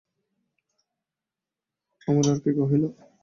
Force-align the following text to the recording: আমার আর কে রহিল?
আমার 2.07 2.25
আর 2.31 2.37
কে 2.43 2.49
রহিল? 2.51 2.83